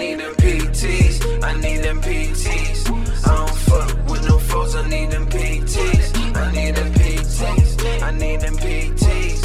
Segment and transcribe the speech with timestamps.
[0.00, 1.44] need them PTs.
[1.44, 2.78] I need them PTs.
[3.26, 4.74] I don't fuck with no foes.
[4.74, 6.36] I need them PTs.
[6.36, 8.02] I need them PTs.
[8.02, 9.38] I need them PTs.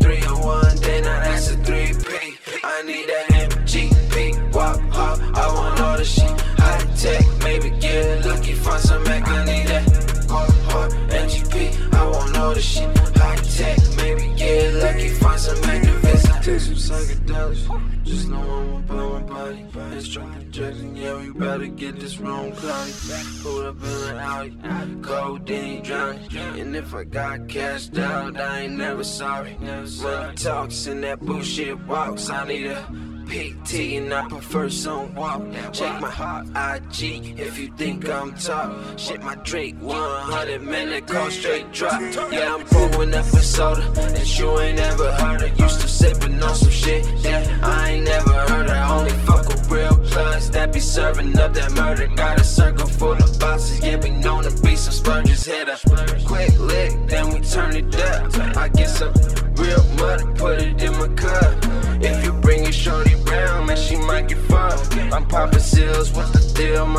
[0.00, 2.38] Three on one, then I that's a three P.
[2.64, 4.54] I need that MGP.
[4.54, 5.18] Wop, hop.
[5.42, 6.40] I want all the shit.
[6.58, 9.28] High tech, maybe get lucky, find some Mac.
[9.28, 9.84] I need that.
[10.30, 11.92] Hard, hard, MGP.
[11.92, 12.88] I want all the shit.
[13.18, 16.05] High tech, maybe get lucky, find some Actavis.
[16.46, 18.04] Take some psychedelics.
[18.04, 19.66] Just know I'm about my body.
[19.96, 22.92] It's drunk projection, yeah, we better get this wrong cloudy.
[23.42, 26.36] Pulled up in an Audi, codeine drowning.
[26.36, 29.56] And if I got cashed out, I ain't never sorry.
[29.58, 32.30] Money talks and that bullshit walks.
[32.30, 32.86] I need a
[33.26, 35.42] PT and I prefer some walk.
[35.72, 38.98] Check my hot IG if you think I'm top.
[38.98, 42.00] Shit, my Drake 100 man, call straight drop.
[42.30, 45.58] Yeah, I'm pouring up a soda that you ain't ever heard of.
[45.58, 48.90] Used to sipping on some shit that I ain't never heard of.
[48.90, 52.06] Only fuck with real plugs that be serving up that murder.
[52.06, 55.44] Got a circle full of bosses, yeah, we known to be some splurgers.
[55.44, 55.76] Hit a
[56.24, 58.56] quick lick, then we turn it up.
[58.56, 59.12] I get some
[59.56, 61.65] real money, put it in my cup.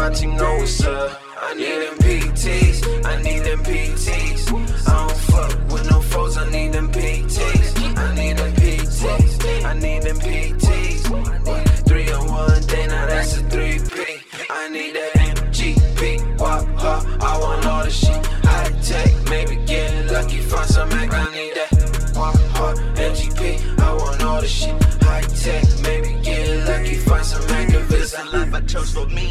[0.08, 1.19] Deal, know what's up.
[1.38, 4.88] I need them PTs, I need them PTs.
[4.88, 7.97] I don't fuck with no foes, I need them PTs.
[7.97, 11.85] I need them PTs, I need them PTs.
[11.85, 14.22] Three on one day, now that's a three P.
[14.50, 17.17] I need that MGP, wop, ha.
[17.19, 18.25] I want all the shit.
[18.45, 21.13] High tech, maybe get lucky, find some Mac.
[21.13, 22.73] I need that wop, ha.
[22.95, 24.81] MGP, I want all the shit.
[25.03, 28.13] High tech, maybe get lucky, find some Actavis.
[28.17, 29.27] a life I chose for me.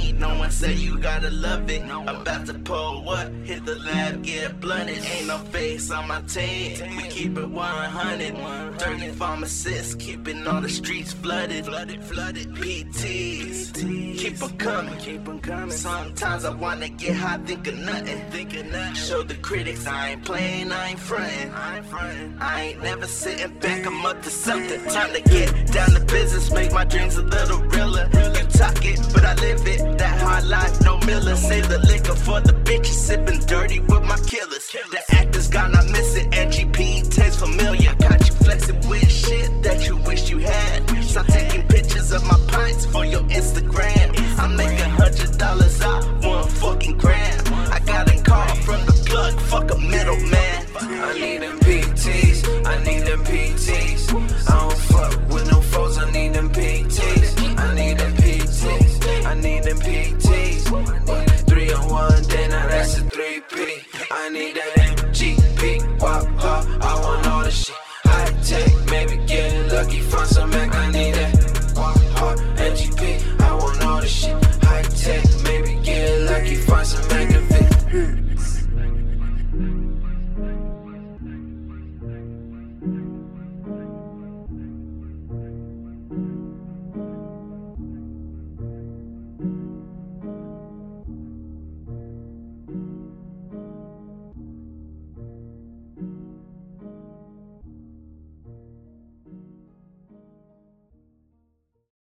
[0.51, 1.83] Said you gotta love it.
[1.85, 3.31] About to pull what?
[3.45, 5.05] Hit the lab, get blunted.
[5.05, 6.97] Ain't no face on my team.
[6.97, 8.79] We keep it 100.
[8.79, 11.67] 30 pharmacists, keeping all the streets flooded.
[11.67, 12.55] Flooded, flooded.
[12.55, 13.75] PTs,
[14.19, 14.99] keep on coming.
[14.99, 15.71] Keep on coming.
[15.71, 18.21] Sometimes I wanna get high, think of nothing.
[18.31, 18.95] Think of nothing.
[18.95, 21.53] Show the critics I ain't playing, I ain't frontin'.
[21.53, 22.39] I ain't frontin'.
[22.41, 24.83] I ain't never sitting back, I'm up to something.
[24.87, 28.09] Time to get down to business, make my dreams a little realer.
[28.15, 29.99] You talk it, but I live it.
[29.99, 31.37] That hard my life, no Miller.
[31.37, 34.67] Save the liquor for the bitches, sipping dirty with my killers.
[34.95, 36.31] The actors gone, I miss it.
[36.31, 37.95] MGP tastes familiar.
[37.95, 40.79] Got you flexing with shit that you wish you had.
[41.03, 44.09] Stop taking pictures of my pints for your Instagram.
[44.39, 47.49] I make a hundred dollars out one fucking grand.
[47.77, 50.67] I got a call from the plug, fuck a middleman.
[51.09, 54.03] I need them PTs, I need them PTs.
[54.51, 57.59] I don't fuck with no foes, I need them PTs.
[57.59, 58.97] I need them PTs.
[59.27, 60.26] I need them PTs.
[64.37, 64.86] need that.